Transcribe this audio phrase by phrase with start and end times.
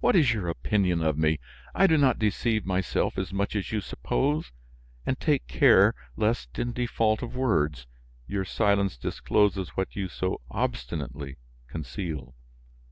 [0.00, 1.38] What is your opinion of me?
[1.72, 4.50] I do not deceive myself as much as you suppose,
[5.06, 7.86] and take care lest, in default of words,
[8.26, 11.36] your silence discloses what you so obstinately
[11.68, 12.34] conceal."